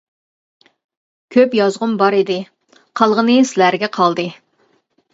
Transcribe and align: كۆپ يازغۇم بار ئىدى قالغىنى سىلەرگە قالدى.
كۆپ 1.35 1.53
يازغۇم 1.59 1.95
بار 2.01 2.19
ئىدى 2.21 2.39
قالغىنى 3.03 3.39
سىلەرگە 3.55 3.95
قالدى. 4.03 4.31